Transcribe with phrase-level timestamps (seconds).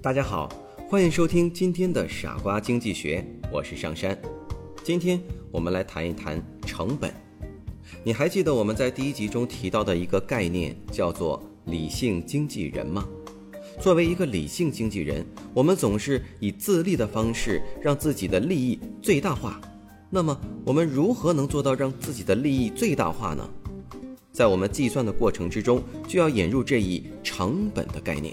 [0.00, 0.48] 大家好，
[0.88, 4.16] 欢迎收听今天的傻瓜经济学，我是上山。
[4.84, 5.20] 今天
[5.50, 7.12] 我们来谈一谈成本。
[8.04, 13.08] 你还记得我们在第一集中提到的一个概念，叫做理性经纪人吗？
[13.80, 19.60] 作为一个理性经纪人，我们总是以自利的方式让自己的利益最大化。
[20.08, 23.50] 那么，我们如何能做到让自己的利益最大化呢？
[24.30, 28.32] 在我们计算的过程之中，就要引入这一成本的概念。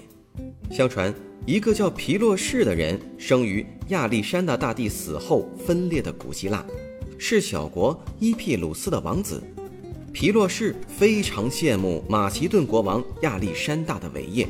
[0.70, 1.14] 相传。
[1.44, 6.66] 一个叫皮洛士的人生于亚历山大大帝死后分裂的古希腊，
[7.18, 9.40] 是小国伊庇鲁斯的王子。
[10.12, 14.48] 皮洛士非常羡慕马其顿国王亚历山大的伟业，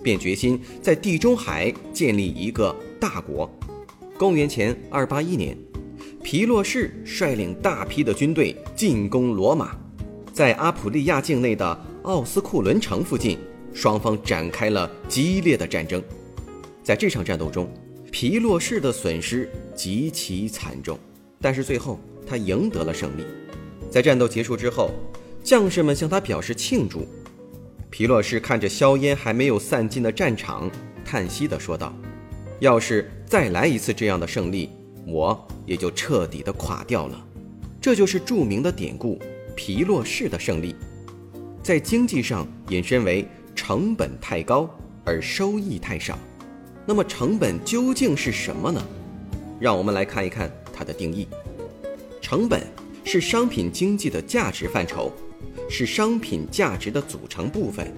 [0.00, 3.50] 便决心在地中海建立一个大国。
[4.16, 5.58] 公元前二八一年，
[6.22, 9.76] 皮洛士率领大批的军队进攻罗马，
[10.32, 13.38] 在阿普利亚境内的奥斯库伦城附近，
[13.74, 16.02] 双方展开了激烈的战争。
[16.82, 17.70] 在这场战斗中，
[18.10, 20.98] 皮洛士的损失极其惨重，
[21.40, 23.24] 但是最后他赢得了胜利。
[23.90, 24.90] 在战斗结束之后，
[25.42, 27.06] 将士们向他表示庆祝。
[27.90, 30.70] 皮洛士看着硝烟还没有散尽的战场，
[31.04, 31.94] 叹息地说道
[32.60, 34.70] ：“要是再来一次这样的胜利，
[35.06, 37.26] 我也就彻底的垮掉了。”
[37.80, 39.18] 这就是著名的典故
[39.56, 40.74] “皮洛士的胜利”。
[41.62, 43.26] 在经济上引申为
[43.68, 44.66] 成本太高
[45.04, 46.18] 而收益太少。
[46.86, 48.82] 那么成本究竟是什么呢？
[49.60, 51.28] 让我们来看一看它的定义。
[52.18, 52.62] 成本
[53.04, 55.12] 是商品经济的价值范畴，
[55.68, 57.92] 是商品价值的组成部分。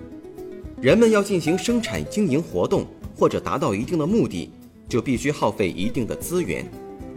[0.82, 4.50] 人们要进行生产经营活动或者达到一定的目的，
[4.88, 6.69] 就必须耗费一定的资源，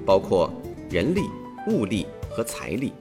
[0.06, 0.54] 包括
[0.92, 1.22] 人力、
[1.70, 2.94] 物力和财力。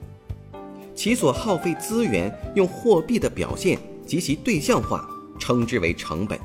[0.95, 5.07] 其所耗费资源用货币的表现及其对象化，
[5.39, 6.39] 称之为成本。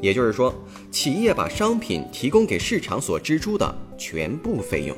[0.00, 0.54] 也就是说，
[0.90, 4.96] 企业把商品提供给市场所支出的全部费用。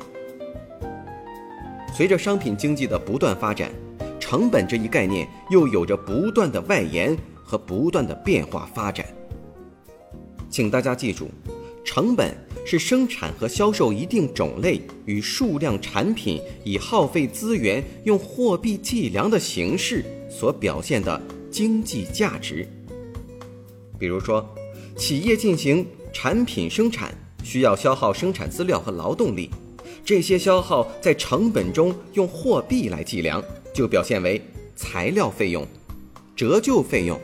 [1.93, 3.71] 随着商品经济的不断发展，
[4.19, 9.05] 成本这一概念又有着不断的外延和不断的变化发展。
[10.49, 11.29] 请大家记住，
[11.85, 22.67] 成本是生产和销售一定种类与数量产品以耗费资源用货币计量的形式所表现的经济价值。
[23.99, 24.47] 比如说。
[24.97, 29.49] 企业进行产品生产需要消耗生产资料和劳动力，
[30.03, 33.41] 这些消耗在成本中用货币来计量，
[33.73, 34.41] 就表现为
[34.75, 35.65] 材料费用、
[36.35, 37.17] 折旧费用、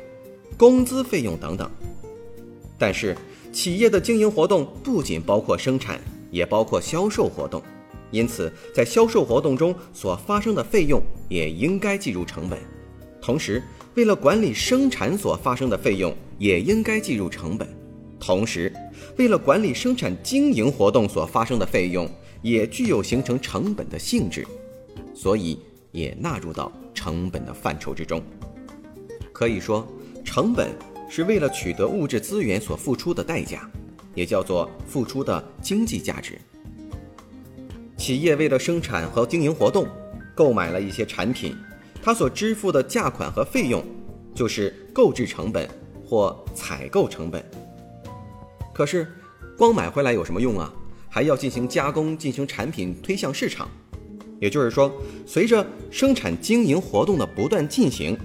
[0.55, 1.69] 工资费用等等。
[2.79, 3.13] 但是，
[3.51, 5.99] 企业的经营活动不仅包括生产，
[6.31, 7.61] 也包括销售活动，
[8.09, 12.57] 因此在销售活动中所发生的费用也应该计入成本。
[13.25, 13.59] 同时，
[13.95, 17.67] 为了管理生产所发生的费用，也应该计入成本；
[18.19, 18.71] 同时，
[19.17, 22.07] 为了管理生产经营活动所发生的费用，
[22.43, 24.45] 也具有形成成本的性质，
[25.15, 25.59] 所以
[25.91, 28.21] 也纳入到成本的范畴之中。
[29.33, 29.87] 可以说，
[30.23, 30.69] 成本
[31.09, 33.67] 是为了取得物质资源所付出的代价，
[34.13, 36.39] 也叫做付出的经济价值。
[37.97, 39.87] 企业为了生产和经营活动，
[40.35, 41.55] 购买了一些产品。
[42.05, 43.83] 他所支付的价款和费用，
[44.35, 45.67] 就是购置成本
[46.05, 47.43] 或采购成本。
[48.71, 49.07] 可是，
[49.57, 50.71] 光买回来有什么用啊？
[51.09, 53.67] 还要进行加工，进行产品推向市场。
[54.39, 54.93] 也就是说，
[55.25, 58.15] 随着生产经营活动的不断进行，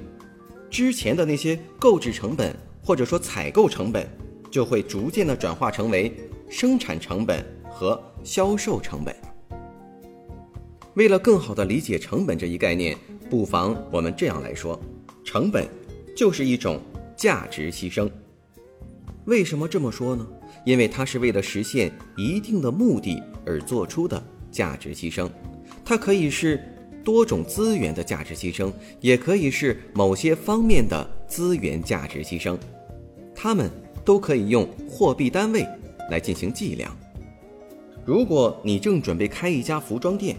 [0.68, 4.06] 之前的那些购置成本或者说采购成本，
[4.50, 6.15] 就会逐渐的转化成为
[6.50, 9.16] 生产成本和销售成本。
[10.92, 12.94] 为了更好的理解成本这一概念。
[13.30, 14.78] 不妨我们这样来说，
[15.24, 15.66] 成本
[16.16, 16.80] 就是一种
[17.16, 18.10] 价值牺牲。
[19.27, 20.27] 为什么这么说呢？
[20.66, 25.30] 因为它是为了实现一定的目的而做出的价值牺牲。
[25.84, 26.60] 它可以是
[27.04, 32.59] 多种资源的价值牺牲，也可以是某些方面的资源价值牺牲。
[33.34, 33.71] 它们
[34.04, 35.65] 都可以用货币单位
[36.10, 36.94] 来进行计量。
[38.04, 40.36] 如果你正准备开一家服装店，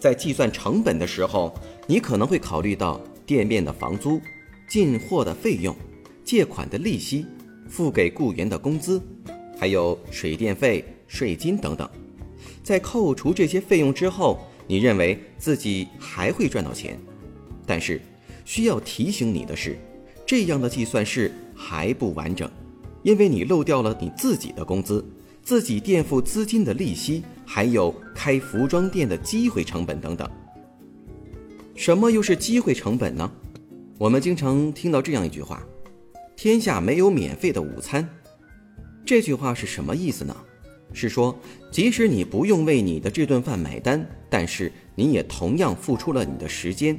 [0.00, 1.54] 在计算成本的时候，
[1.86, 4.18] 你可能会考虑到店面的房租、
[4.66, 5.76] 进货的费用、
[6.24, 7.26] 借款的利息、
[7.68, 9.00] 付给雇员的工资，
[9.58, 11.88] 还有水电费、税金等等。
[12.62, 16.98] 在扣除这些费用之后，你认为自己还会赚到钱，
[17.66, 18.00] 但是
[18.44, 19.76] 需要提醒你的是，
[20.24, 22.50] 这样的计算式还不完整，
[23.02, 25.04] 因为你漏掉了你自己的工资、
[25.42, 30.30] 自己垫付资金的利息，还有开服装店的机会成本等等。
[31.74, 33.28] 什么又是机会成本呢？
[33.98, 35.60] 我们经常听到这样一句话
[36.36, 38.08] ：“天下没有免费的午餐。”
[39.04, 40.36] 这句话是什么意思呢？
[40.92, 41.36] 是说，
[41.72, 46.96] 即使你不用为你的这顿饭买单，但是你也同样付出了你的时间。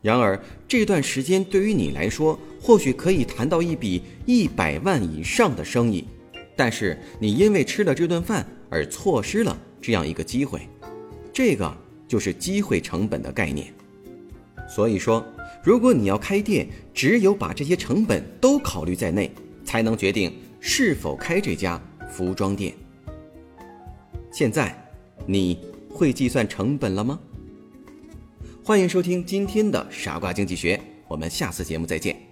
[0.00, 6.08] 然而，这段时间对于你来说，或许可以谈到一笔一百万以上的生意，
[6.56, 10.68] 但是你因为吃了这顿饭而错失了这样一个机会。
[11.32, 11.74] 这个
[12.06, 13.72] 就是机会成本的概念。
[14.68, 15.24] 所以说，
[15.62, 19.30] 如果你要开店，只有把这些成本都考虑在内，
[19.64, 22.74] 才能决定是否开这家服装店。
[24.30, 24.74] 现在，
[25.26, 25.58] 你
[25.90, 27.18] 会计算成本了吗？
[28.64, 30.76] 欢迎收听今天的《傻瓜经济学》，
[31.08, 32.31] 我们下次节目再见。